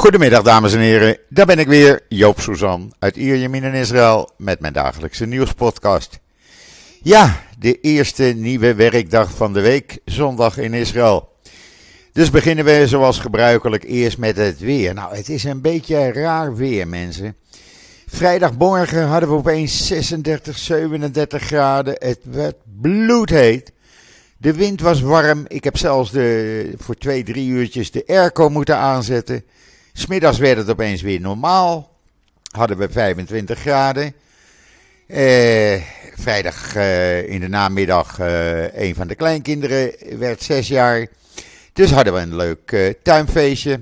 [0.00, 4.60] Goedemiddag dames en heren, daar ben ik weer, Joop Suzan uit Ierjemien in Israël met
[4.60, 6.18] mijn dagelijkse nieuwspodcast.
[7.02, 11.28] Ja, de eerste nieuwe werkdag van de week, zondag in Israël.
[12.12, 14.94] Dus beginnen we zoals gebruikelijk eerst met het weer.
[14.94, 17.36] Nou, het is een beetje raar weer mensen.
[18.06, 23.72] Vrijdagmorgen hadden we opeens 36, 37 graden, het werd bloedheet.
[24.36, 28.76] De wind was warm, ik heb zelfs de, voor twee, drie uurtjes de airco moeten
[28.76, 29.44] aanzetten...
[29.92, 31.90] Smiddags werd het opeens weer normaal.
[32.50, 34.14] Hadden we 25 graden.
[35.06, 35.82] Eh,
[36.14, 41.06] vrijdag eh, in de namiddag uh, een van de kleinkinderen werd 6 jaar.
[41.72, 43.80] Dus hadden we een leuk tuinfeestje.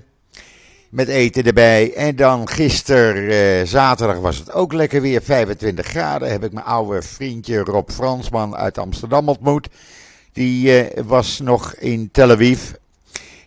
[0.88, 1.95] Met eten erbij.
[1.95, 5.22] En dan gisteren, zaterdag, was het ook lekker weer.
[5.22, 6.30] 25 graden.
[6.30, 9.69] Heb ik mijn oude vriendje Rob Fransman uit Amsterdam ontmoet.
[10.33, 12.61] Die was nog in Tel Aviv.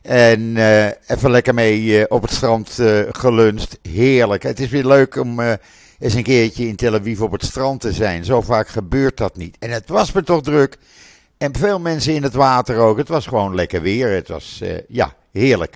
[0.02, 3.80] En uh, even lekker mee uh, op het strand uh, geluncht.
[3.82, 4.44] Heerlijk.
[4.44, 5.40] Het is weer leuk om
[6.00, 8.26] eens een keertje in Tel Aviv op het strand te zijn.
[8.26, 9.56] Zo vaak gebeurt dat niet.
[9.60, 10.78] En het was me toch druk.
[11.38, 12.98] En veel mensen in het water ook.
[12.98, 14.10] Het was gewoon lekker weer.
[14.10, 15.76] Het was, ja, heerlijk.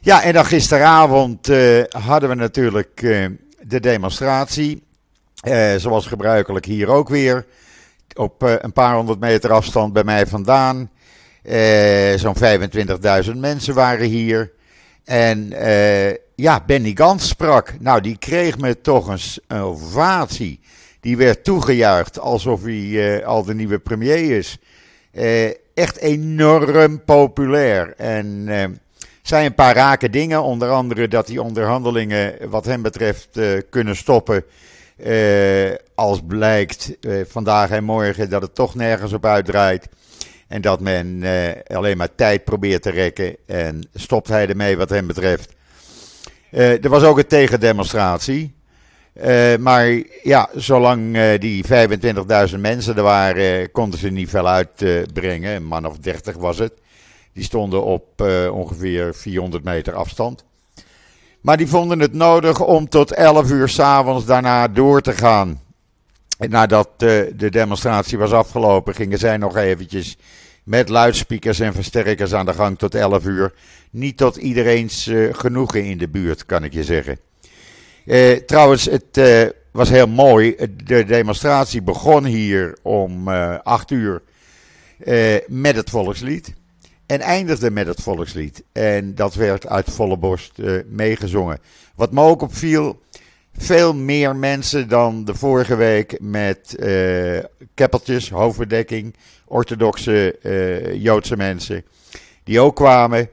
[0.00, 1.46] Ja, en dan gisteravond
[1.88, 3.00] hadden we natuurlijk
[3.60, 4.82] de demonstratie.
[5.76, 7.46] zoals gebruikelijk hier ook weer.
[8.14, 10.90] Op een paar honderd meter afstand bij mij vandaan.
[11.44, 12.36] Uh, Zo'n
[13.24, 14.52] 25.000 mensen waren hier.
[15.04, 17.74] En uh, ja, Benny Gans sprak.
[17.80, 20.60] Nou, die kreeg me toch een, een ovatie.
[21.00, 24.58] Die werd toegejuicht alsof hij uh, al de nieuwe premier is.
[25.74, 27.94] echt enorm populair.
[27.96, 28.48] En
[29.22, 30.42] zijn een paar rake dingen.
[30.42, 33.38] Onder andere dat die onderhandelingen, wat hem betreft,
[33.70, 34.44] kunnen stoppen.
[35.94, 36.96] als blijkt
[37.28, 39.88] vandaag en morgen dat het toch nergens op uitdraait.
[40.48, 43.36] En dat men eh, alleen maar tijd probeert te rekken.
[43.46, 45.54] En stopt hij ermee wat hem betreft.
[46.50, 48.54] Uh, er was ook een tegendemonstratie.
[49.24, 51.64] Uh, maar ja, zolang die
[52.52, 55.54] 25.000 mensen er waren, konden ze niet veel uitbrengen.
[55.54, 56.72] een man of 30 was het.
[57.32, 58.20] Die stonden op
[58.52, 60.44] ongeveer 400 meter afstand.
[61.40, 65.60] Maar die vonden het nodig om tot 11 uur s'avonds daarna door te gaan.
[66.38, 70.16] Nadat de demonstratie was afgelopen, gingen zij nog eventjes
[70.64, 73.52] met luidsprekers en versterkers aan de gang tot 11 uur.
[73.90, 77.18] Niet tot iedereen's uh, genoegen in de buurt, kan ik je zeggen.
[78.04, 79.20] Uh, trouwens, het
[79.70, 80.56] was heel mooi.
[80.84, 84.22] De demonstratie begon hier om 8 uur
[85.46, 86.54] met het volkslied.
[87.06, 88.64] En eindigde met het volkslied.
[88.72, 90.52] En dat werd uit volle borst
[90.86, 91.58] meegezongen.
[91.94, 93.00] Wat me ook opviel,
[93.56, 97.38] veel meer mensen dan de vorige week met uh,
[97.74, 101.84] keppeltjes, hoofdbedekking, orthodoxe uh, Joodse mensen,
[102.44, 103.28] die ook kwamen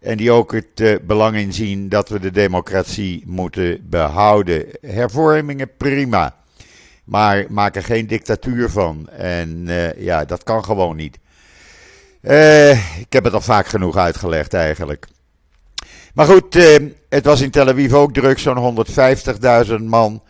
[0.00, 4.66] en die ook het uh, belang inzien dat we de democratie moeten behouden.
[4.80, 6.36] Hervormingen prima,
[7.04, 9.08] maar maak er geen dictatuur van.
[9.08, 11.18] En ja, dat kan gewoon niet.
[13.00, 15.06] ik heb het al vaak genoeg uitgelegd eigenlijk.
[16.14, 16.76] Maar goed, eh,
[17.08, 20.22] het was in Tel Aviv ook druk, zo'n 150.000 man.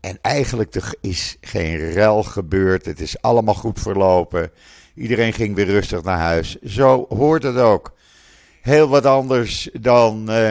[0.00, 2.84] En eigenlijk er is geen rel gebeurd.
[2.84, 4.50] Het is allemaal goed verlopen.
[4.94, 6.60] Iedereen ging weer rustig naar huis.
[6.60, 7.92] Zo hoort het ook.
[8.60, 10.50] Heel wat anders dan uh,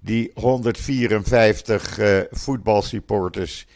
[0.00, 3.66] die 154 uh, voetbalsupporters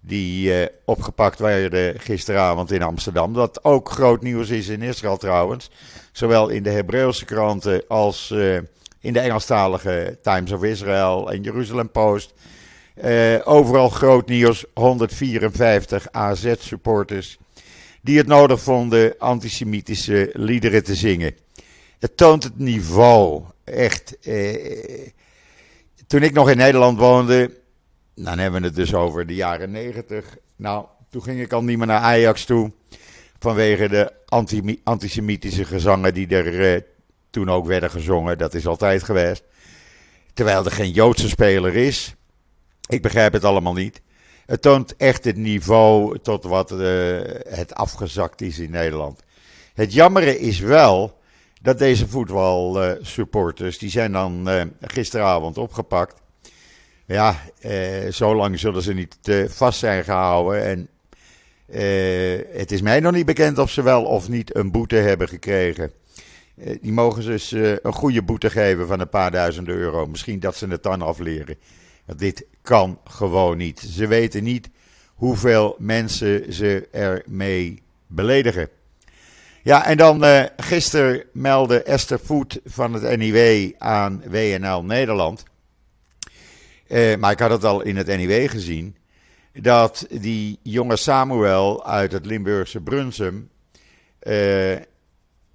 [0.00, 3.32] die uh, opgepakt werden gisteravond in Amsterdam.
[3.32, 5.70] Dat ook groot nieuws is in Israël trouwens.
[6.12, 8.58] Zowel in de Hebreeuwse kranten als uh,
[9.00, 12.32] in de Engelstalige Times of Israel en Jerusalem Post.
[13.04, 17.38] Uh, overal groot nieuws, 154 AZ-supporters
[18.02, 21.34] die het nodig vonden antisemitische liederen te zingen.
[21.98, 24.16] Het toont het niveau, echt.
[24.22, 25.08] Uh,
[26.06, 27.58] toen ik nog in Nederland woonde,
[28.14, 30.36] dan hebben we het dus over de jaren 90.
[30.56, 32.72] Nou, toen ging ik al niet meer naar Ajax toe.
[33.38, 36.80] Vanwege de anti antisemitische gezangen die er uh,
[37.30, 38.38] toen ook werden gezongen.
[38.38, 39.42] Dat is altijd geweest.
[40.34, 42.14] Terwijl er geen Joodse speler is.
[42.88, 44.00] Ik begrijp het allemaal niet.
[44.46, 46.78] Het toont echt het niveau tot wat uh,
[47.48, 49.22] het afgezakt is in Nederland.
[49.74, 51.18] Het jammere is wel
[51.62, 56.20] dat deze voetbalsupporters, uh, die zijn dan uh, gisteravond opgepakt.
[57.06, 57.36] Ja,
[58.10, 59.16] zo lang zullen ze niet
[59.48, 60.64] vast zijn gehouden.
[60.64, 60.88] En
[62.52, 65.92] het is mij nog niet bekend of ze wel of niet een boete hebben gekregen.
[66.64, 70.06] Eh, die mogen ze uh, een goede boete geven van een paar duizend euro.
[70.06, 71.56] Misschien dat ze het dan afleren.
[72.16, 73.80] Dit kan gewoon niet.
[73.80, 74.70] Ze weten niet
[75.14, 78.68] hoeveel mensen ze ermee beledigen.
[79.62, 85.44] Ja, en dan uh, gisteren meldde Esther Voet van het NIW aan WNL Nederland.
[87.18, 88.96] maar ik had het al in het NIW gezien.
[89.52, 93.50] Dat die jonge Samuel uit het Limburgse Brunsum.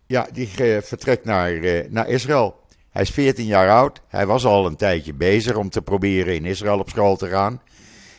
[0.07, 0.48] Ja, die
[0.81, 1.60] vertrekt naar,
[1.90, 2.63] naar Israël.
[2.90, 4.02] Hij is 14 jaar oud.
[4.07, 7.62] Hij was al een tijdje bezig om te proberen in Israël op school te gaan.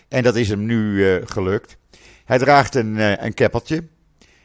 [0.09, 1.77] En dat is hem nu gelukt.
[2.25, 3.85] Hij draagt een, een keppeltje.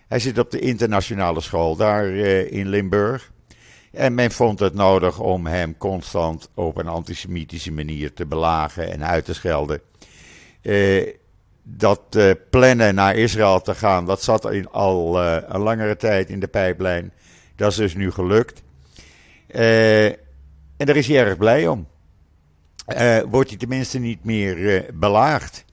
[0.07, 2.07] Hij zit op de internationale school daar
[2.45, 3.31] in Limburg.
[3.91, 9.05] En men vond het nodig om hem constant op een antisemitische manier te belagen en
[9.05, 9.81] uit te schelden.
[11.63, 12.17] Dat
[12.49, 17.13] plannen naar Israël te gaan, dat zat al een langere tijd in de pijplijn.
[17.61, 18.61] Dat is dus nu gelukt.
[19.47, 20.15] en
[20.77, 21.87] daar is hij erg blij om.
[23.29, 25.65] wordt hij tenminste niet meer belaagd.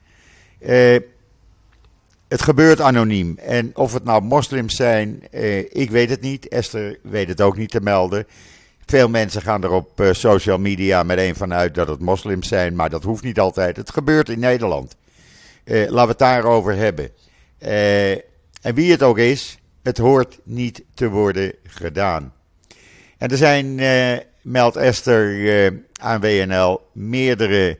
[2.29, 3.38] Het gebeurt anoniem.
[3.38, 6.49] En of het nou moslims zijn, eh, ik weet het niet.
[6.49, 8.26] Esther weet het ook niet te melden.
[8.87, 12.91] Veel mensen gaan er op eh, social media meteen vanuit dat het moslims zijn, maar
[12.91, 13.76] dat hoeft niet altijd.
[13.76, 14.96] Het gebeurt in Nederland.
[15.64, 17.11] Eh, laten we het daarover hebben.
[17.58, 18.11] Eh,
[18.62, 19.58] en wie het ook is,
[19.88, 22.32] het hoort niet te worden gedaan.
[23.19, 27.79] En er zijn, eh, meldt Esther eh, aan WNL, meerdere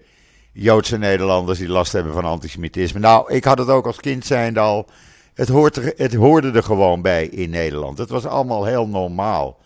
[0.53, 3.01] Joodse Nederlanders die last hebben van antisemitisme.
[3.01, 4.87] Nou, ik had het ook als kind zijnde al.
[5.35, 7.99] Het, hoort er, het hoorde er gewoon bij in Nederland.
[7.99, 9.59] Het was allemaal heel normaal.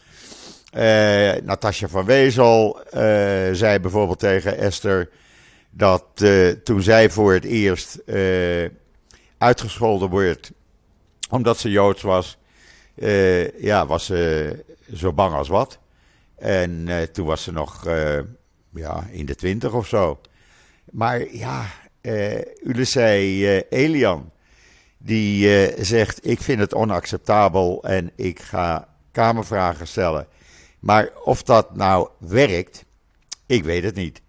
[0.77, 2.93] Uh, Natasja van Wezel uh,
[3.53, 5.09] zei bijvoorbeeld tegen Esther
[5.71, 7.99] dat uh, toen zij voor het eerst
[9.39, 10.53] uitgescholden werd
[11.33, 12.39] omdat ze Joods was,
[13.59, 14.65] ja, was ze
[14.95, 15.79] zo bang als wat.
[16.37, 17.85] En toen was ze nog
[18.75, 20.21] ja, in de twintig of zo.
[20.91, 21.67] Maar ja,
[22.03, 24.31] uh, uh, Elian,
[24.99, 25.49] die
[25.85, 30.27] zegt: Ik vind het onacceptabel en ik ga kamervragen stellen.
[30.79, 32.85] Maar of dat nou werkt,
[33.47, 34.21] ik weet het niet.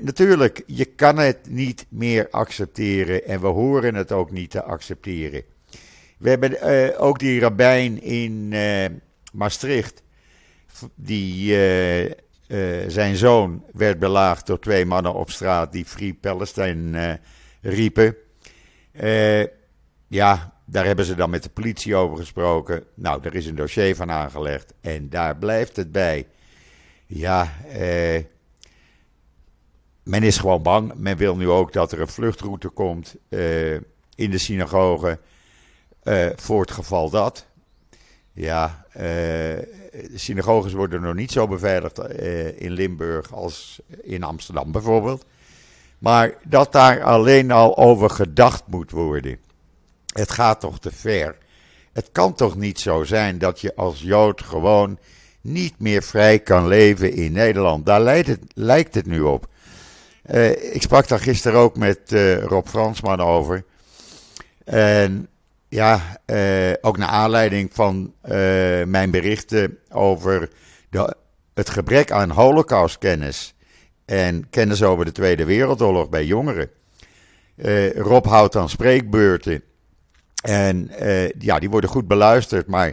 [0.00, 5.44] natuurlijk, je kan het niet meer accepteren en we horen het ook niet te accepteren.
[6.18, 8.54] We hebben ook die rabbijn in
[9.32, 10.02] Maastricht,
[10.94, 11.56] die
[12.48, 17.20] uh, zijn zoon werd belaagd door twee mannen op straat die Free Palestine
[17.60, 18.16] riepen.
[20.08, 22.84] Ja, daar hebben ze dan met de politie over gesproken.
[22.94, 26.26] Nou, er is een dossier van aangelegd en daar blijft het bij.
[27.06, 27.52] Ja,
[30.02, 30.92] men is gewoon bang.
[30.94, 33.16] Men wil nu ook dat er een vluchtroute komt
[34.14, 34.38] in de
[36.04, 36.32] synagoge.
[36.36, 37.46] voor het geval dat.
[38.32, 45.24] Ja, de synagoges worden nog niet zo beveiligd uh, in Limburg als in Amsterdam bijvoorbeeld.
[45.98, 49.38] Maar dat daar alleen al over gedacht moet worden.
[50.12, 51.36] Het gaat toch te ver.
[51.92, 54.98] Het kan toch niet zo zijn dat je als Jood gewoon
[55.40, 57.86] niet meer vrij kan leven in Nederland.
[57.86, 59.46] Daar lijkt het, lijkt het nu op.
[60.30, 63.64] Uh, ik sprak daar gisteren ook met uh, Rob Fransman over.
[64.64, 65.28] En
[65.74, 68.30] ja, uh, ook naar aanleiding van uh,
[68.84, 70.50] mijn berichten over
[70.90, 71.16] de,
[71.54, 73.54] het gebrek aan holocaustkennis
[74.04, 76.70] en kennis over de Tweede Wereldoorlog bij jongeren.
[77.56, 79.62] Uh, Rob houdt dan spreekbeurten
[80.42, 80.90] en
[81.38, 82.92] ja, die worden goed beluisterd, maar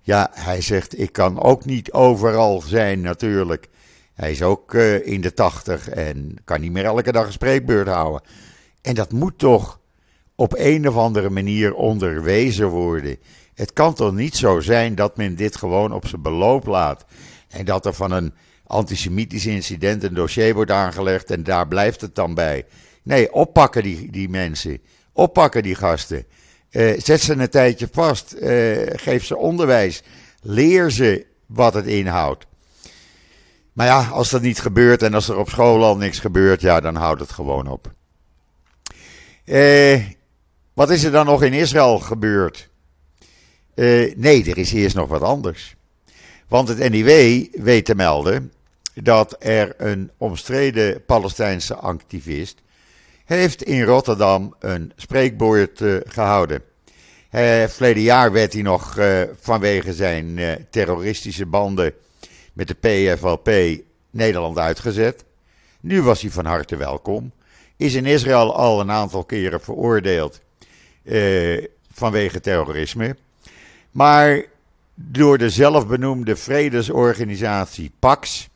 [0.00, 3.68] ja, hij zegt ik kan ook niet overal zijn natuurlijk.
[4.14, 4.74] Hij is ook
[5.04, 8.22] in de tachtig en kan niet meer elke dag een spreekbeurt houden.
[8.82, 9.79] En dat moet toch
[10.40, 13.16] op een of andere manier onderwezen worden.
[13.54, 17.04] Het kan toch niet zo zijn dat men dit gewoon op zijn beloop laat.
[17.48, 18.34] En dat er van een
[18.66, 22.66] antisemitisch incident een dossier wordt aangelegd en daar blijft het dan bij.
[23.02, 24.78] Nee, oppakken die, die mensen.
[25.12, 26.24] Oppakken die gasten.
[26.70, 28.34] Uh, zet ze een tijdje vast.
[28.34, 30.02] Uh, geef ze onderwijs.
[30.42, 32.46] Leer ze wat het inhoudt.
[33.72, 36.80] Maar ja, als dat niet gebeurt en als er op school al niks gebeurt, ja,
[36.80, 37.92] dan houdt het gewoon op.
[39.44, 40.00] Uh,
[40.72, 42.68] wat is er dan nog in Israël gebeurd?
[43.74, 45.74] Uh, nee, er is eerst nog wat anders.
[46.48, 48.52] Want het NIW weet te melden
[48.94, 52.60] dat er een omstreden Palestijnse activist
[53.24, 56.62] heeft in Rotterdam een spreekwoord uh, gehouden.
[57.30, 60.38] Uh, verleden jaar werd hij nog uh, vanwege zijn
[60.70, 61.92] terroristische banden
[62.52, 65.24] met de PFLP Nederland uitgezet.
[65.80, 67.32] Nu was hij van harte welkom.
[67.76, 70.40] Is in Israël al een aantal keren veroordeeld
[71.10, 73.16] eh, vanwege terrorisme.
[73.90, 74.44] Maar
[74.94, 78.48] door de zelfbenoemde vredesorganisatie PAX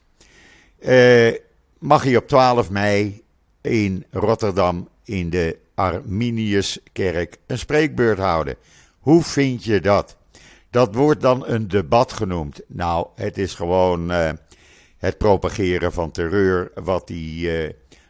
[0.78, 1.32] eh,
[1.78, 3.22] mag hij op 12 mei
[3.60, 8.56] in Rotterdam in de Arminiuskerk een spreekbeurt houden.
[8.98, 10.16] Hoe vind je dat?
[10.70, 12.60] Dat wordt dan een debat genoemd.
[12.66, 14.30] Nou, het is gewoon uh,
[14.98, 17.50] het propageren van terreur wat die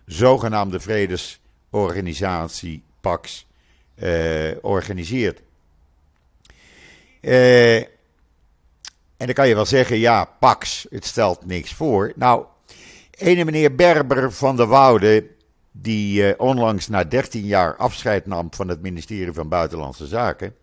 [0.07, 3.47] zogenaamde vredesorganisatie PAX
[4.61, 5.41] organiseert.
[7.21, 7.87] en
[9.17, 12.13] dan kan je wel zeggen, ja, PAX, het stelt niks voor.
[12.17, 12.45] Nou,
[13.11, 15.27] ene meneer Berber van der Woude,
[15.73, 20.55] die onlangs na 13 jaar afscheid nam van het ministerie van Buitenlandse Zaken.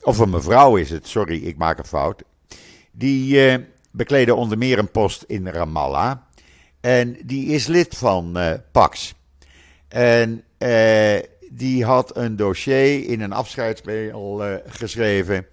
[0.00, 2.22] of een mevrouw is het, sorry, ik maak een fout.
[2.90, 3.58] Die
[3.90, 6.16] bekleedde onder meer een post in Ramallah.
[6.80, 8.38] En die is lid van
[8.72, 9.14] Pax.
[9.88, 11.16] En uh,
[11.50, 15.46] die had een dossier in een afscheidsmail geschreven.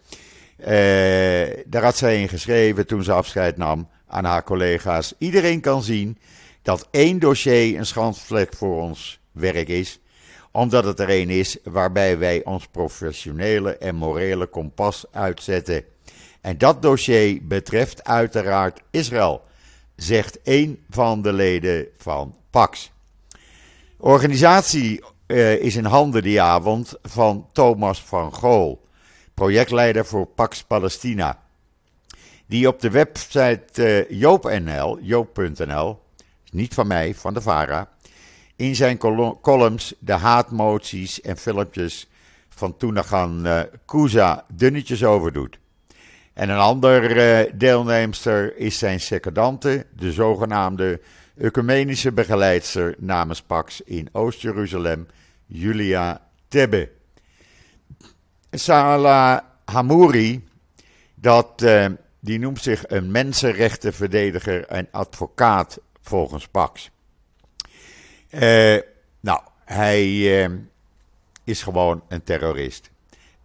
[1.65, 5.13] daar had zij in geschreven toen ze afscheid nam aan haar collega's.
[5.17, 6.17] Iedereen kan zien
[6.61, 9.99] dat één dossier een schandvlek voor ons werk is
[10.55, 15.83] omdat het er een is waarbij wij ons professionele en morele kompas uitzetten.
[16.41, 19.41] En dat dossier betreft uiteraard Israël,
[19.95, 22.91] zegt een van de leden van PAX.
[24.05, 28.87] Organisatie uh, is in handen die avond van Thomas van Gool,
[29.33, 31.39] projectleider voor Pax Palestina.
[32.45, 35.99] Die op de website uh, joop.nl, joop.nl,
[36.51, 37.89] niet van mij, van de VARA,
[38.55, 38.97] in zijn
[39.41, 42.09] columns de haatmoties en filmpjes
[42.49, 45.59] van Tunagan uh, Kuza dunnetjes overdoet.
[46.33, 50.99] En een ander deelnemster is zijn secondante, de zogenaamde
[51.37, 55.07] ecumenische begeleidster namens Pax in Oost-Jeruzalem,
[55.45, 56.89] Julia Tebbe.
[58.51, 60.43] Salah Hamouri,
[61.15, 61.85] dat, uh,
[62.19, 66.89] die noemt zich een mensenrechtenverdediger en advocaat volgens Pax.
[68.29, 68.79] Uh,
[69.19, 70.23] nou, hij
[71.43, 72.89] is gewoon een terrorist.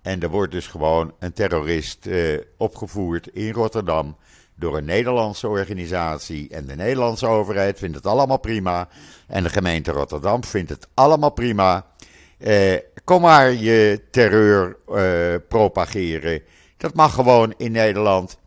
[0.02, 4.16] En er wordt dus gewoon een terrorist uh, opgevoerd in Rotterdam
[4.54, 6.48] door een Nederlandse organisatie.
[6.50, 8.88] En de Nederlandse overheid vindt het allemaal prima.
[9.26, 11.86] En de gemeente Rotterdam vindt het allemaal prima.
[12.38, 16.42] Uh, kom maar je terreur uh, propageren.
[16.76, 18.38] Dat mag gewoon in Nederland.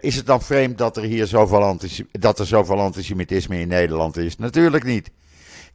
[0.00, 1.78] is het dan vreemd dat er hier zoveel,
[2.10, 4.36] dat er zoveel antisemitisme in Nederland is?
[4.36, 5.10] Natuurlijk niet.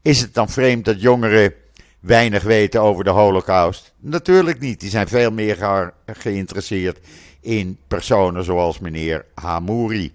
[0.02, 1.54] Is het dan vreemd dat jongeren
[2.00, 3.94] weinig weten over de Holocaust?
[3.98, 4.80] Natuurlijk niet.
[4.80, 7.00] Die zijn veel meer geïnteresseerd
[7.42, 10.14] in personen zoals meneer Hamouri.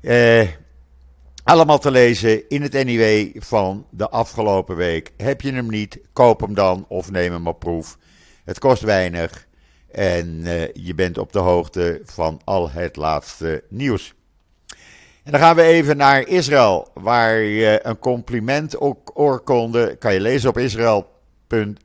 [0.00, 0.48] Eh,
[1.44, 5.12] allemaal te lezen in het NIW van de afgelopen week.
[5.16, 7.98] Heb je hem niet, koop hem dan of neem hem op proef.
[8.44, 9.46] Het kost weinig
[9.90, 14.14] en eh, je bent op de hoogte van al het laatste nieuws.
[15.24, 18.76] En dan gaan we even naar Israël, waar je een compliment
[19.14, 19.96] oorkonde.
[19.98, 20.58] Kan je lezen op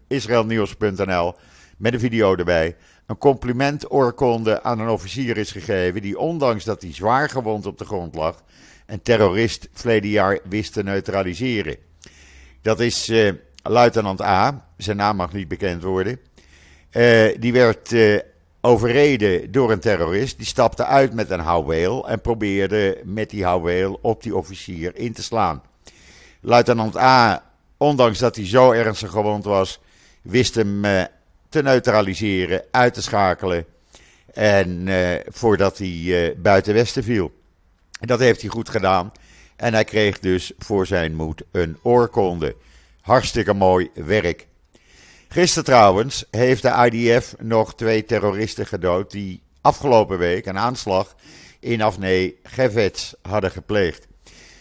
[0.07, 1.33] israelnieuws.nl
[1.77, 2.75] met een video erbij.
[3.05, 7.77] Een compliment oorkonde aan een officier is gegeven die ondanks dat hij zwaar gewond op
[7.77, 8.43] de grond lag,
[8.85, 11.77] een terrorist verleden jaar wist te neutraliseren.
[12.61, 13.31] Dat is uh,
[13.63, 16.19] luitenant A, zijn naam mag niet bekend worden.
[16.91, 18.19] Uh, die werd uh,
[18.61, 20.37] overreden door een terrorist.
[20.37, 25.13] Die stapte uit met een houweel en probeerde met die houweel op die officier in
[25.13, 25.61] te slaan.
[26.41, 27.43] Luitenant A,
[27.77, 29.79] ondanks dat hij zo ernstig gewond was,
[30.21, 31.03] wist hem uh,
[31.49, 33.65] te neutraliseren, uit te schakelen.
[34.33, 37.31] En uh, voordat hij uh, buiten Westen viel.
[37.99, 39.11] Dat heeft hij goed gedaan.
[39.55, 42.55] En hij kreeg dus voor zijn moed een oorkonde.
[43.01, 44.47] Hartstikke mooi werk.
[45.31, 51.15] Gisteren trouwens heeft de IDF nog twee terroristen gedood die afgelopen week een aanslag
[51.59, 54.07] in Afne Gevets hadden gepleegd.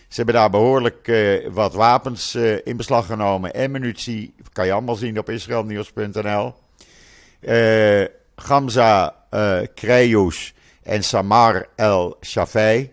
[0.08, 4.34] Ze hebben daar behoorlijk uh, wat wapens uh, in beslag genomen en munitie.
[4.52, 6.54] Kan je allemaal zien op israelnieuws.nl.
[7.40, 10.30] Uh, eh, Gamza uh,
[10.82, 12.90] en Samar El Shafei.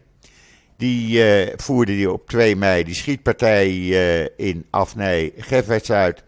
[0.77, 1.23] Die
[1.55, 3.69] voerden die op 2 mei die schietpartij
[4.37, 6.23] in Afne Gevets uit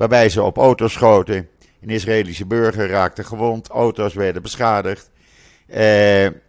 [0.00, 1.48] waarbij ze op auto's schoten.
[1.80, 5.10] Een Israëlische burger raakte gewond, auto's werden beschadigd.
[5.68, 6.42] Uh, en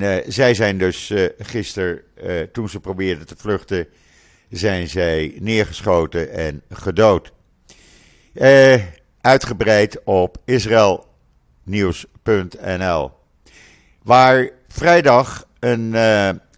[0.00, 2.00] uh, zij zijn dus uh, gisteren,
[2.52, 3.86] toen ze probeerden te vluchten,
[4.50, 7.32] zijn zij neergeschoten en gedood.
[9.20, 13.10] uitgebreid op israelnieuws.nl.
[14.02, 15.96] Waar vrijdag een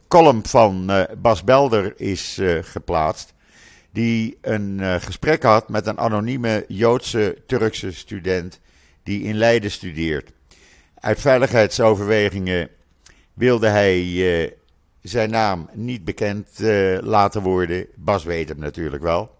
[0.09, 3.34] column van Bas Belder is geplaatst
[3.95, 8.61] die een uh, gesprek had met een anonieme Joodse Turkse student
[9.03, 10.33] die in Leiden studeert.
[10.95, 12.69] Uit veiligheidsoverwegingen
[13.35, 14.51] wilde hij uh,
[15.03, 17.87] zijn naam niet bekend uh, laten worden.
[17.95, 19.39] Bas weet hem natuurlijk wel.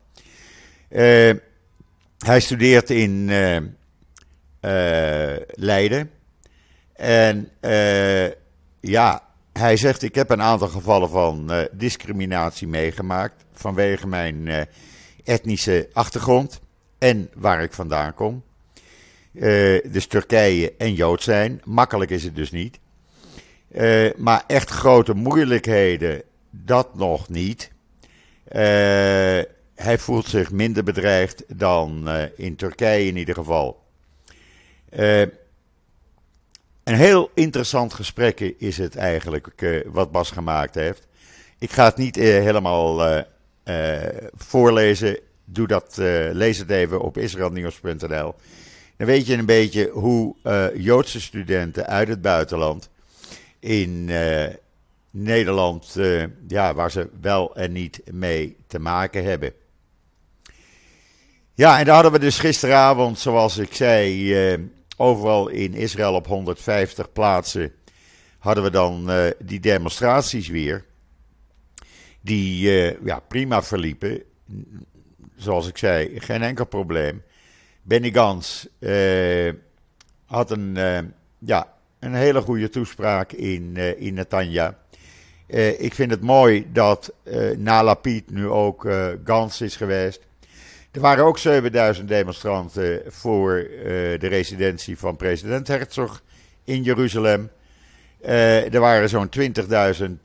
[2.19, 3.31] hij studeert in
[5.55, 6.11] Leiden.
[6.93, 7.51] En
[8.81, 9.23] ja,
[9.59, 14.69] hij zegt: Ik heb een aantal gevallen van discriminatie meegemaakt vanwege mijn
[15.25, 16.61] etnische achtergrond
[16.99, 18.43] en waar ik vandaan kom.
[19.85, 21.61] dus Turkije en Jood zijn.
[21.65, 22.79] Makkelijk is het dus niet.
[24.17, 27.71] maar echt grote moeilijkheden, dat nog niet.
[29.75, 33.83] hij voelt zich minder bedreigd dan in Turkije in ieder geval.
[36.85, 41.07] Een heel interessant gesprek is het eigenlijk uh, wat Bas gemaakt heeft.
[41.59, 43.21] Ik ga het niet uh, helemaal uh,
[44.35, 45.19] voorlezen.
[45.45, 45.95] Doe dat,
[46.33, 48.35] lees het even op israelnieuws.nl.
[48.97, 50.35] Dan weet je een beetje hoe
[50.75, 52.91] Joodse studenten uit het buitenland
[53.59, 54.11] in
[55.11, 55.97] Nederland,
[56.49, 59.53] ja, waar ze wel en niet mee te maken hebben.
[61.55, 67.13] Ja, en daar hadden we dus gisteravond, zoals ik zei, overal in Israël op 150
[67.13, 67.73] plaatsen
[68.45, 70.85] hadden we dan uh, die demonstraties weer.
[72.21, 74.23] Die uh, ja, prima verliepen.
[75.37, 77.23] Zoals ik zei, geen enkel probleem.
[77.83, 79.53] Benny Gans uh,
[80.25, 80.75] had een,
[81.39, 84.79] ja, een hele goede toespraak in, in Netanya.
[85.79, 87.13] ik vind het mooi dat
[87.57, 88.89] na Piet nu ook
[89.25, 90.21] Gans is geweest.
[90.95, 93.85] Er waren ook 7000 demonstranten voor uh,
[94.19, 96.23] de residentie van president Herzog
[96.65, 97.51] in Jeruzalem.
[98.23, 99.43] Uh, er waren zo'n 20.000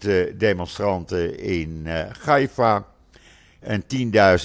[0.06, 1.88] uh, demonstranten in
[2.24, 2.86] Haifa
[3.60, 3.84] en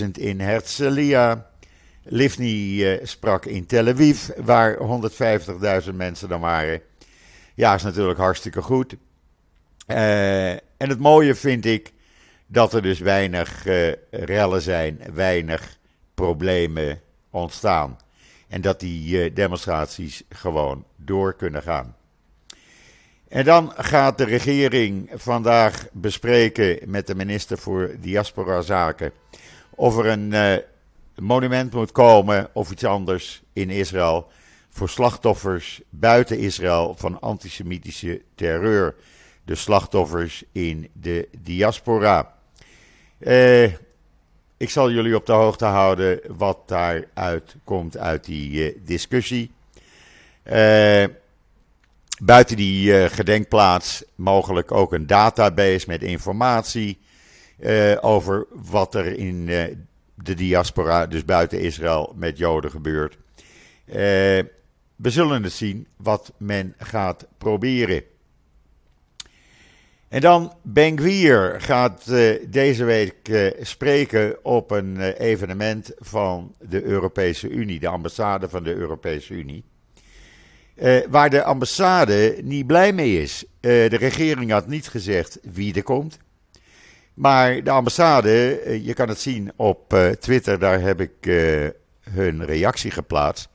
[0.01, 1.51] 10.000 in Herzliya.
[2.03, 4.79] Livni sprak in Tel Aviv, waar
[5.85, 6.81] 150.000 mensen dan waren.
[7.55, 8.97] Ja, is natuurlijk hartstikke goed.
[9.87, 11.93] en het mooie vind ik
[12.47, 13.65] dat er dus weinig
[14.11, 15.79] rellen zijn, weinig
[16.15, 17.99] problemen ontstaan.
[18.49, 21.97] En dat die eh, demonstraties gewoon door kunnen gaan.
[23.29, 29.13] En dan gaat de regering vandaag bespreken met de minister voor Diaspora Zaken
[29.71, 30.55] of er een uh,
[31.17, 34.27] monument moet komen of iets anders in Israël
[34.69, 38.95] voor slachtoffers buiten Israël van antisemitische terreur.
[39.45, 42.35] De slachtoffers in de diaspora.
[43.19, 43.73] Uh,
[44.65, 49.51] ik zal jullie op de hoogte houden wat daaruit komt uit die uh, discussie.
[50.53, 51.05] Uh,
[52.23, 56.99] buiten die uh, gedenkplaats mogelijk ook een database met informatie
[58.01, 59.47] over wat er in
[60.15, 63.17] de diaspora, dus buiten Israël, met Joden gebeurt.
[64.97, 68.03] we zullen het zien wat men gaat proberen.
[70.15, 76.55] En dan Ben Gwier gaat uh, deze week uh, spreken op een uh, evenement van
[76.69, 79.65] de Europese Unie, de ambassade van de Europese Unie.
[81.09, 83.45] waar de ambassade niet blij mee is.
[83.61, 86.19] de regering had niet gezegd wie er komt.
[87.15, 91.13] Maar de ambassade, je kan het zien op Twitter, daar heb ik
[92.11, 93.49] hun reactie geplaatst.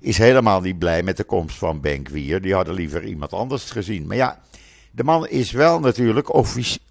[0.00, 2.40] Is helemaal niet blij met de komst van Ben Gwier.
[2.40, 4.06] Die hadden liever iemand anders gezien.
[4.06, 4.40] Maar ja,
[4.90, 6.34] de man is wel natuurlijk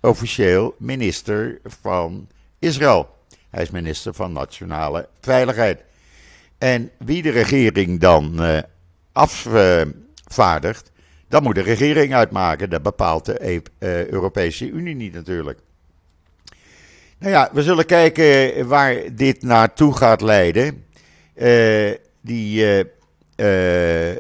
[0.01, 2.27] officieel minister van
[2.59, 3.17] Israël.
[3.49, 5.83] Hij is minister van Nationale Veiligheid.
[6.57, 8.59] En wie de regering dan uh,
[9.12, 10.91] afvaardigt,
[11.27, 12.69] dat moet de regering uitmaken.
[12.69, 15.59] Dat bepaalt de uh, Europese Unie niet natuurlijk.
[17.17, 20.85] Nou ja, we zullen kijken waar dit naartoe gaat leiden.
[21.35, 22.85] Uh, die,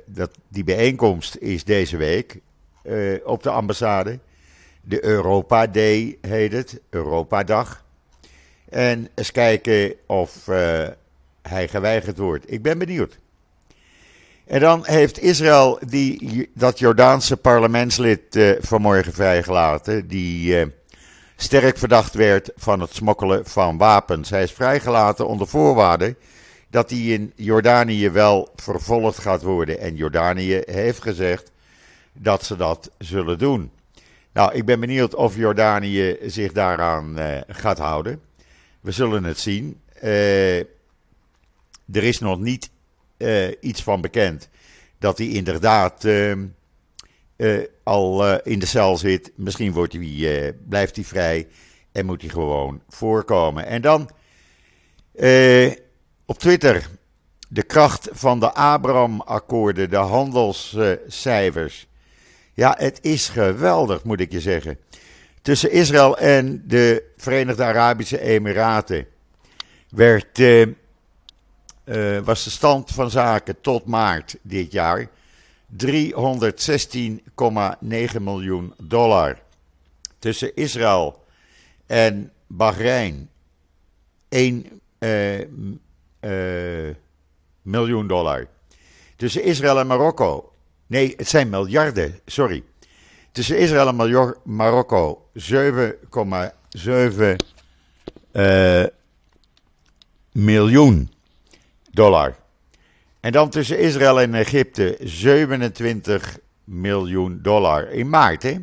[0.05, 2.39] dat, die bijeenkomst is deze week.
[2.83, 4.19] Eh, op de ambassade.
[4.81, 7.83] De Europa Day heet het, Europa-dag.
[8.69, 10.87] En eens kijken of uh,
[11.41, 12.51] hij geweigerd wordt.
[12.51, 13.19] Ik ben benieuwd.
[14.45, 20.07] En dan heeft Israël die, dat Jordaanse parlementslid uh, vanmorgen vrijgelaten.
[20.07, 20.73] Die
[21.35, 24.29] sterk verdacht werd van het smokkelen van wapens.
[24.29, 26.15] Hij is vrijgelaten onder voorwaarde
[26.69, 29.79] dat hij in Jordanië wel vervolgd gaat worden.
[29.79, 31.51] En Jordanië heeft gezegd
[32.21, 33.71] dat ze dat zullen doen.
[34.33, 38.21] Nou, ik ben benieuwd of Jordanië zich daaraan uh, gaat houden.
[38.81, 39.81] We zullen het zien.
[40.03, 42.69] Uh, er is nog niet
[43.17, 44.49] uh, iets van bekend
[44.97, 46.05] dat hij inderdaad
[47.83, 49.31] al in de cel zit.
[49.35, 51.47] Misschien wordt hij, blijft hij vrij
[51.91, 53.65] en moet hij gewoon voorkomen.
[53.65, 54.09] En dan
[56.25, 56.89] op Twitter.
[57.51, 61.88] De kracht van de Abraham-akkoorden, de handelscijfers.
[62.59, 64.77] Ja, het is geweldig, moet ik je zeggen.
[65.41, 69.05] Tussen Israël en de Verenigde Arabische Emiraten
[69.89, 70.67] werd, uh,
[71.85, 75.09] uh, was de stand van zaken tot maart dit jaar
[75.77, 75.85] 316,9
[78.21, 79.39] miljoen dollar.
[80.19, 81.23] tussen Israël
[81.85, 83.29] en Bahrein
[84.29, 85.45] 1 uh, uh,
[87.61, 88.47] miljoen dollar.
[89.15, 90.53] Tussen Israël en Marokko.
[90.89, 92.63] Nee, het zijn miljarden, sorry.
[93.31, 95.55] Tussen Israël en Marokko 7,7
[98.33, 98.83] uh,
[100.31, 101.11] miljoen
[101.91, 102.35] dollar.
[103.19, 108.43] En dan tussen Israël en Egypte 27 miljoen dollar in maart.
[108.43, 108.55] Hè?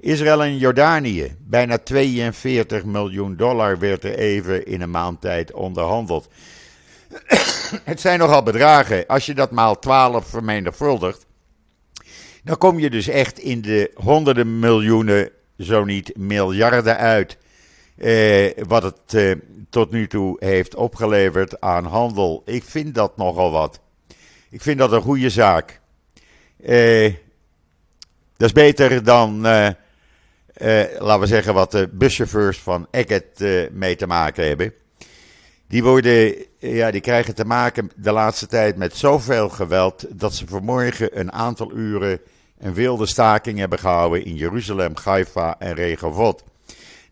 [0.00, 6.28] Israël en Jordanië, bijna 42 miljoen dollar werd er even in een maand tijd onderhandeld.
[7.84, 9.06] Het zijn nogal bedragen.
[9.06, 11.28] Als je dat maal 12 vermenigvuldigt,
[12.44, 17.38] dan kom je dus echt in de honderden miljoenen, zo niet miljarden uit.
[17.96, 19.32] Eh, wat het eh,
[19.70, 22.42] tot nu toe heeft opgeleverd aan handel.
[22.46, 23.80] Ik vind dat nogal wat.
[24.50, 25.80] Ik vind dat een goede zaak.
[26.62, 27.14] Eh,
[28.40, 33.70] dat is beter dan, eh, eh, laten we zeggen, wat de buschauffeurs van Eckert eh,
[33.70, 34.72] mee te maken hebben.
[35.68, 40.46] Die, worden, ja, die krijgen te maken de laatste tijd met zoveel geweld dat ze
[40.46, 42.20] vanmorgen een aantal uren
[42.60, 46.44] een wilde staking hebben gehouden in Jeruzalem, Haifa en Regovot.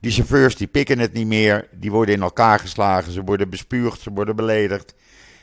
[0.01, 4.01] Die chauffeurs die pikken het niet meer, die worden in elkaar geslagen, ze worden bespuugd,
[4.01, 4.95] ze worden beledigd.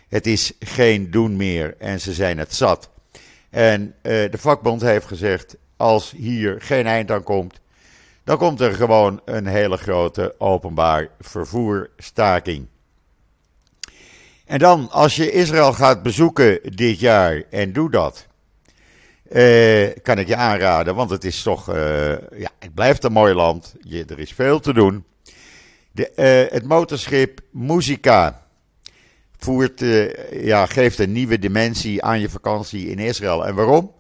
[0.08, 2.90] Het is geen doen meer en ze zijn het zat.
[3.50, 7.60] En uh, de vakbond heeft gezegd, als hier geen eind aan komt,
[8.24, 12.68] dan komt er gewoon een hele grote openbaar vervoerstaking.
[14.46, 18.28] En dan, als je Israël gaat bezoeken dit jaar, en doe dat,
[19.30, 23.34] eh, kan ik je aanraden, want het is toch, uh, ja, het blijft een mooi
[23.34, 23.76] land.
[23.82, 25.06] Je, er is veel te doen.
[25.92, 28.42] De, uh, het motorschip Musica
[29.38, 29.84] voert,
[30.32, 33.46] ja, geeft een nieuwe dimensie aan je vakantie in Israël.
[33.46, 33.92] En waarom?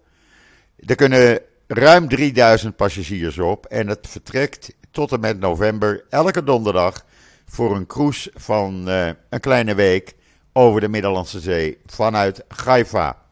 [0.85, 7.05] Er kunnen ruim 3000 passagiers op en het vertrekt tot en met november elke donderdag
[7.45, 8.87] voor een cruise van
[9.29, 10.15] een kleine week
[10.53, 13.24] over de Middellandse Zee vanuit Haifa.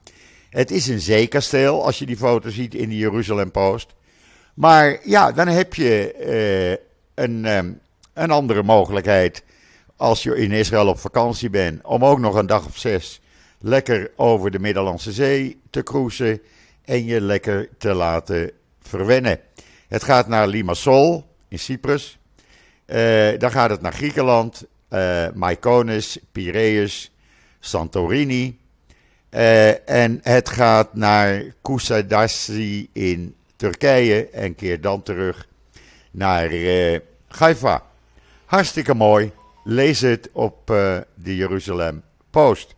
[0.54, 3.94] Het is een zeekasteel als je die foto ziet in de Jeruzalem Post.
[4.54, 6.16] Maar ja, dan heb je
[7.16, 7.80] uh, een, um,
[8.14, 9.44] een andere mogelijkheid
[9.96, 11.86] als je in Israël op vakantie bent.
[11.86, 13.22] Om ook nog een dag of zes
[13.60, 16.42] lekker over de Middellandse Zee te cruisen
[16.86, 19.40] en je lekker te laten verwennen.
[19.88, 22.18] Het gaat naar Limassol in Cyprus.
[22.86, 25.28] Uh, dan gaat het naar Griekenland, uh,
[26.32, 27.12] Piraeus,
[27.60, 28.62] Santorini.
[29.34, 35.48] Uh, en het gaat naar Kusadasi in Turkije en keert dan terug
[36.12, 37.84] naar uh, Haifa.
[38.46, 39.32] Hartstikke mooi.
[39.64, 42.76] Lees het op uh, de Jeruzalem Post.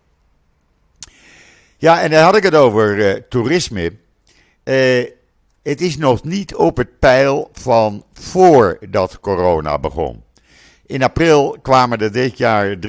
[1.78, 3.94] Ja, en dan had ik het over toerisme.
[5.64, 10.25] het is nog niet op het pijl van voordat corona begon.
[10.88, 12.80] In april kwamen er dit jaar 378.900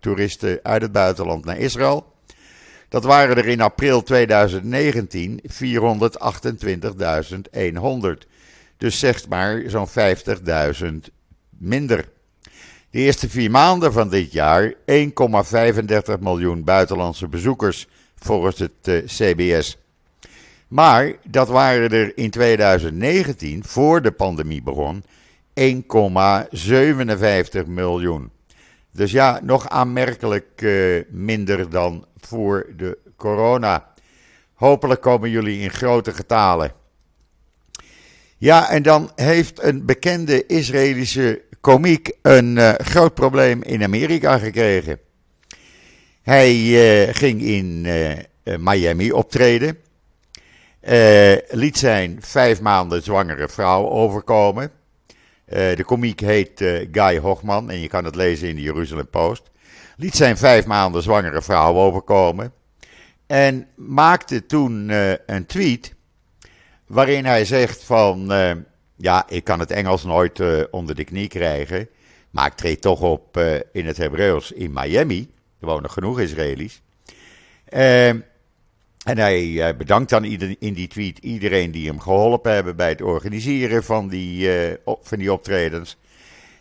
[0.00, 2.12] toeristen uit het buitenland naar Israël.
[2.88, 5.48] Dat waren er in april 2019 428.100.
[8.76, 9.94] Dus zeg maar zo'n 50.000
[11.58, 12.08] minder.
[12.90, 14.76] De eerste vier maanden van dit jaar 1,35
[16.20, 17.86] miljoen buitenlandse bezoekers
[18.16, 19.78] volgens het eh, CBS.
[20.68, 25.04] Maar dat waren er in 2019, voor de pandemie begon,
[25.60, 25.66] 1,57
[27.66, 28.30] miljoen.
[28.92, 33.92] Dus ja, nog aanmerkelijk uh, minder dan voor de corona.
[34.54, 36.72] Hopelijk komen jullie in grote getalen.
[38.36, 44.98] Ja, en dan heeft een bekende Israëlische komiek een uh, groot probleem in Amerika gekregen.
[46.22, 47.86] Hij uh, ging in
[48.58, 49.78] Miami optreden.
[50.88, 54.70] Uh, liet zijn vijf maanden zwangere vrouw overkomen.
[55.48, 59.08] Uh, de komiek heet uh, Guy Hochman en je kan het lezen in de Jeruzalem
[59.08, 59.50] Post.
[59.96, 62.52] Liet zijn vijf maanden zwangere vrouw overkomen.
[63.26, 64.88] En maakte toen
[65.26, 65.94] een tweet
[66.86, 68.32] waarin hij zegt van...
[68.96, 71.88] ja, ik kan het Engels nooit onder de knie krijgen.
[72.30, 73.38] Maar ik treed toch op
[73.72, 75.30] in het Hebreeuws in Miami.
[75.60, 76.82] Er wonen genoeg Israëli's.
[79.04, 80.24] En hij bedankt dan
[80.58, 85.18] in die tweet iedereen die hem geholpen hebben bij het organiseren van die, uh, van
[85.18, 85.96] die optredens.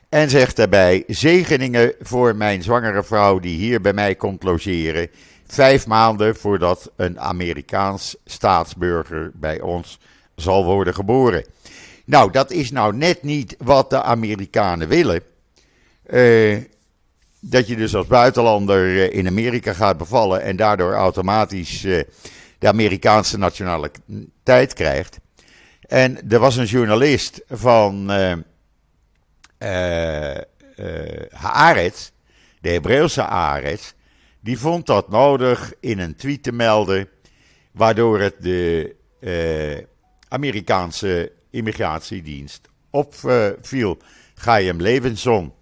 [0.10, 5.10] En zegt daarbij: zegeningen voor mijn zwangere vrouw die hier bij mij komt logeren.
[5.48, 10.00] Vijf maanden voordat een Amerikaans staatsburger bij ons
[10.36, 11.46] zal worden geboren.
[12.06, 15.22] Nou, dat is nou net niet wat de Amerikanen willen.
[16.10, 16.58] Uh,
[17.46, 22.04] dat je dus als buitenlander eh, in Amerika gaat bevallen en daardoor automatisch uh,
[22.60, 25.20] de Amerikaanse nationaliteit krijgt.
[25.82, 28.34] En er was een journalist van uh,
[31.32, 32.10] Haaretz,
[32.62, 33.92] de Hebreeuwse Haaretz,
[34.40, 37.10] die vond dat nodig in een tweet te melden,
[37.72, 38.96] waardoor het de
[40.28, 43.98] Amerikaanse immigratiedienst opviel.
[44.36, 45.54] Chaim Levenson.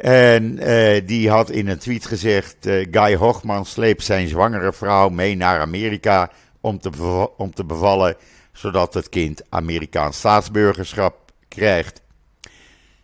[0.00, 5.08] En uh, die had in een tweet gezegd: uh, Guy Hochman sleept zijn zwangere vrouw
[5.08, 6.30] mee naar Amerika
[6.60, 6.90] om te,
[7.36, 8.16] om te bevallen,
[8.52, 12.00] zodat het kind Amerikaans staatsburgerschap krijgt.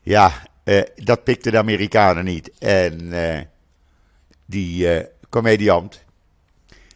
[0.00, 0.32] Ja,
[0.64, 2.50] uh, dat pikte de Amerikanen niet.
[2.58, 3.12] En
[4.46, 6.04] die comediant,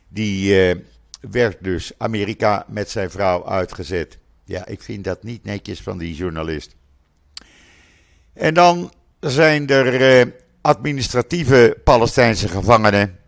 [0.09, 0.75] die
[1.21, 4.19] werd dus Amerika met zijn vrouw uitgezet.
[4.45, 6.75] Ja, ik vind dat niet netjes van die journalist.
[8.33, 8.93] En dan
[9.31, 13.19] zijn er uh, administratieve Palestijnse gevangenen.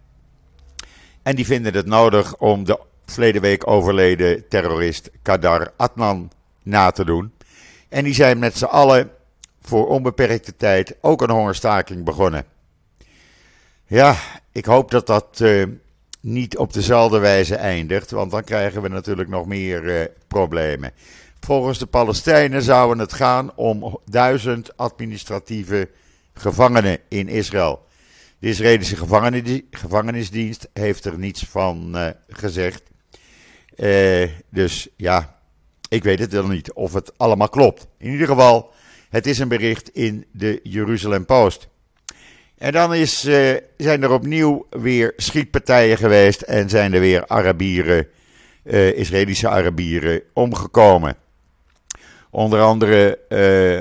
[1.23, 6.31] En die vinden het nodig om de verleden week overleden terrorist Kadar Adnan
[6.63, 7.33] na te doen.
[7.89, 9.11] En die zijn met z'n allen
[9.63, 12.45] voor onbeperkte tijd ook een hongerstaking begonnen.
[13.87, 14.17] Ja,
[14.53, 15.67] ik hoop dat dat uh,
[16.21, 20.93] niet op dezelfde wijze eindigt, want dan krijgen we natuurlijk nog meer uh, problemen.
[21.41, 25.89] Volgens de Palestijnen zou het gaan om duizend administratieve
[26.33, 27.87] gevangenen in Israël.
[28.39, 28.97] De Israëlische
[29.71, 32.83] gevangenisdienst heeft er niets van uh, gezegd.
[33.77, 35.39] Uh, dus ja,
[35.89, 37.87] ik weet het wel niet of het allemaal klopt.
[37.99, 38.71] In ieder geval,
[39.11, 41.69] het is een bericht in de Jeruzalem Post.
[42.59, 48.07] En dan is, uh, zijn er opnieuw weer schietpartijen geweest en zijn er weer Arabieren,
[48.95, 51.17] Israëlische Arabieren omgekomen.
[52.31, 53.79] Onder andere uh,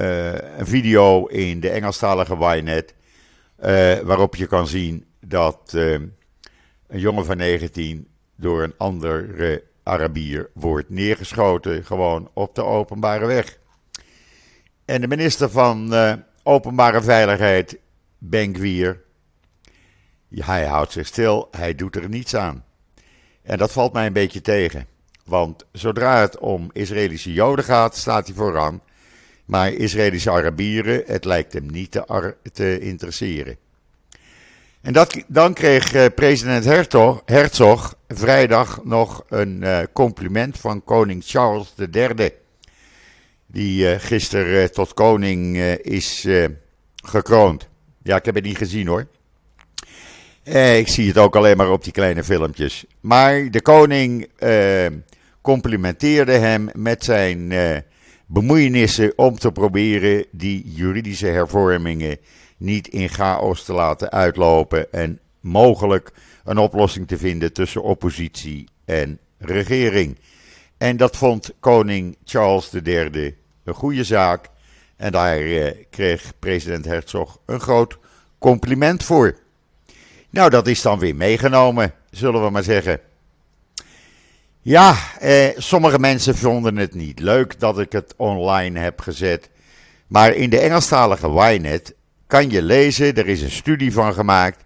[0.00, 2.94] uh, een video in de Engelstalige Ynet.
[3.64, 6.12] Uh, waarop je kan zien dat een
[6.88, 11.84] jongen van 19 door een andere Arabier wordt neergeschoten.
[11.84, 13.58] Gewoon op de openbare weg.
[14.84, 15.94] En de minister van
[16.42, 17.78] Openbare Veiligheid,
[18.18, 19.00] Ben Gwier.
[20.28, 22.64] hij houdt zich stil, hij doet er niets aan.
[23.42, 24.86] En dat valt mij een beetje tegen.
[25.32, 28.82] Want zodra het om Israëlische Joden gaat, staat hij vooraan.
[29.44, 33.56] Maar Israëlische Arabieren, het lijkt hem niet te, te interesseren.
[34.80, 41.22] En dat, dan kreeg eh, president Herzog, Herzog, vrijdag nog een uh, compliment van koning
[41.26, 42.30] Charles III.
[43.46, 46.28] Die uh, gisteren tot koning is
[47.04, 47.68] gekroond.
[48.02, 49.06] Ja, ik heb het niet gezien hoor.
[50.76, 52.84] ik zie het ook alleen maar op die kleine filmpjes.
[53.00, 54.28] Maar de koning
[55.42, 57.76] complimenteerde hem met zijn uh,
[58.26, 62.18] bemoeienissen om te proberen die juridische hervormingen
[62.56, 66.12] niet in chaos te laten uitlopen en mogelijk
[66.44, 70.18] een oplossing te vinden tussen oppositie en regering.
[70.78, 74.50] En dat vond koning Charles III een goede zaak.
[74.96, 77.98] En daar uh, kreeg president Herzog een groot
[78.38, 79.38] compliment voor.
[80.30, 83.00] Nou, dat is dan weer meegenomen, zullen we maar zeggen.
[84.64, 89.50] Ja, eh, sommige mensen vonden het niet leuk dat ik het online heb gezet.
[90.06, 91.94] Maar in de Engelstalige Ynet
[92.26, 94.64] kan je lezen, er is een studie van gemaakt,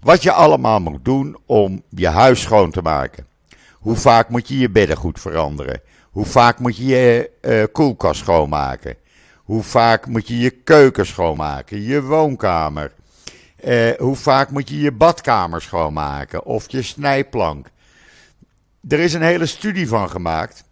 [0.00, 3.26] wat je allemaal moet doen om je huis schoon te maken.
[3.72, 5.80] Hoe vaak moet je je beddengoed veranderen?
[6.10, 8.96] Hoe vaak moet je je uh, koelkast schoonmaken?
[9.36, 11.82] Hoe vaak moet je je keuken schoonmaken?
[11.82, 12.92] Je woonkamer?
[13.64, 16.44] Uh, hoe vaak moet je je badkamer schoonmaken?
[16.44, 17.70] Of je snijplank?
[18.88, 20.64] Er is een hele studie van gemaakt.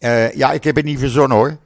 [0.00, 1.56] Uh, ja, ik heb het niet verzonnen hoor.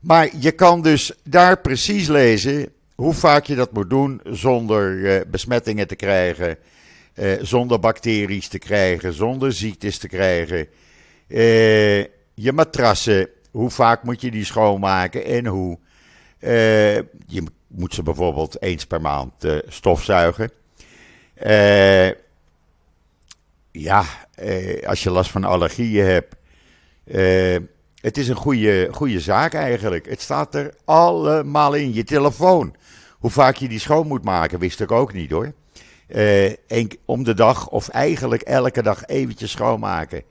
[0.00, 5.20] Maar je kan dus daar precies lezen hoe vaak je dat moet doen zonder uh,
[5.26, 6.56] besmettingen te krijgen,
[7.14, 10.66] uh, zonder bacteriën te krijgen, zonder ziektes te krijgen.
[12.34, 15.78] je matrassen, hoe vaak moet je die schoonmaken en hoe.
[17.26, 19.32] je moet ze bijvoorbeeld eens per maand
[19.68, 20.50] stofzuigen.
[23.72, 24.04] Ja,
[24.34, 26.34] eh, als je last van allergieën hebt.
[27.04, 27.56] Eh,
[28.00, 30.08] het is een goede, goede zaak eigenlijk.
[30.08, 31.94] Het staat er allemaal in.
[31.94, 32.74] Je telefoon.
[33.18, 35.52] Hoe vaak je die schoon moet maken, wist ik ook niet hoor.
[36.08, 36.52] Uh,
[37.04, 40.22] om de dag of eigenlijk elke dag eventjes schoonmaken.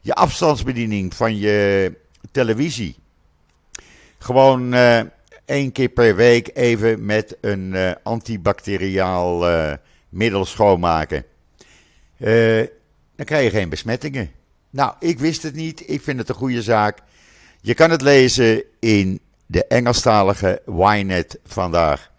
[0.00, 1.92] Je afstandsbediening van je
[2.32, 2.96] televisie.
[4.18, 5.00] Gewoon uh,
[5.44, 9.44] één keer per week even met een uh, antibacteriaal
[10.08, 11.24] middel schoonmaken.
[13.18, 14.30] Dan krijg je geen besmettingen.
[14.70, 15.90] Nou, ik wist het niet.
[15.90, 16.98] Ik vind het een goede zaak.
[17.60, 22.10] Je kan het lezen in de Engelstalige Ynet vandaag.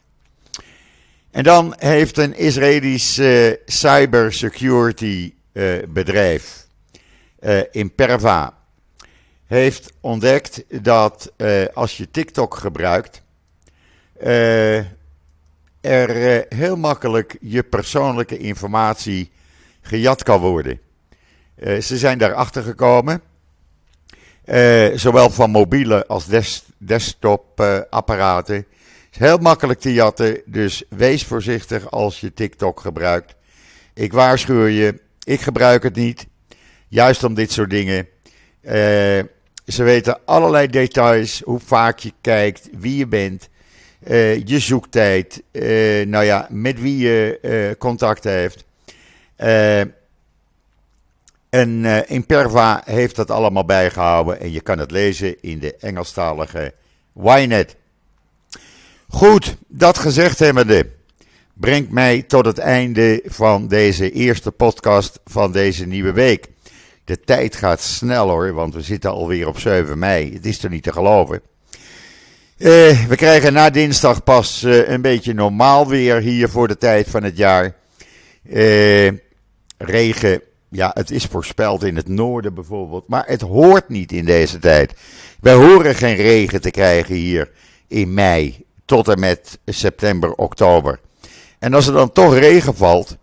[1.31, 3.21] En dan heeft een Israëlisch
[3.65, 6.67] cybersecurity uh, bedrijf
[7.39, 8.57] uh, in Perva
[9.45, 13.21] heeft ontdekt dat uh, als je TikTok gebruikt,
[15.81, 19.31] er heel makkelijk je persoonlijke informatie
[19.81, 20.87] gejat kan worden.
[21.59, 23.21] Ze zijn daarachter gekomen,
[24.95, 28.55] zowel van mobiele als des desktop apparaten.
[28.55, 28.65] Het
[29.11, 33.35] is heel makkelijk te jatten, dus wees voorzichtig als je TikTok gebruikt.
[33.93, 36.27] Ik waarschuw je, ik gebruik het niet,
[36.87, 38.07] juist om dit soort dingen.
[39.65, 43.49] Ze weten allerlei details, hoe vaak je kijkt, wie je bent,
[44.45, 45.43] je zoektijd,
[46.05, 48.63] nou ja, met wie je contact heeft.
[51.49, 56.73] En Imperva heeft dat allemaal bijgehouden en je kan het lezen in de Engelstalige
[57.13, 57.75] Ynet.
[59.07, 60.89] Goed, dat gezegd hebbende,
[61.53, 66.47] brengt mij tot het einde van deze eerste podcast van deze nieuwe week.
[67.03, 70.33] De tijd gaat snel hoor, want we zitten alweer op 7 mei.
[70.33, 71.41] Het is er niet te geloven.
[72.57, 77.09] Uh, we krijgen na dinsdag pas uh, een beetje normaal weer hier voor de tijd
[77.09, 77.75] van het jaar.
[78.43, 79.11] Uh,
[79.77, 84.59] regen, ja, het is voorspeld in het noorden bijvoorbeeld, maar het hoort niet in deze
[84.59, 84.93] tijd.
[85.39, 87.51] Wij horen geen regen te krijgen hier
[87.87, 90.99] in mei tot en met september, oktober.
[91.59, 93.17] En als er dan toch regen valt,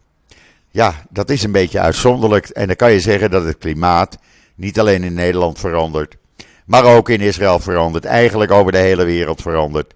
[0.70, 2.48] ja, dat is een beetje uitzonderlijk.
[2.48, 4.18] En dan kan je zeggen dat het klimaat
[4.54, 6.16] niet alleen in Nederland verandert,
[6.64, 8.04] maar ook in Israël verandert.
[8.04, 9.94] Eigenlijk over de hele wereld verandert.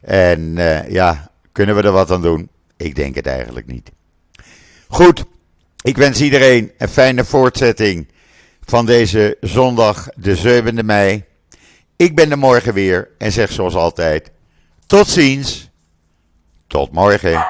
[0.00, 2.48] En uh, ja, kunnen we er wat aan doen?
[2.76, 3.90] Ik denk het eigenlijk niet.
[4.88, 5.24] Goed,
[5.82, 8.08] ik wens iedereen een fijne voortzetting
[8.64, 11.24] van deze zondag, de 7e mei.
[11.96, 14.30] Ik ben er morgen weer en zeg zoals altijd:
[14.86, 15.70] tot ziens,
[16.66, 17.46] tot morgen.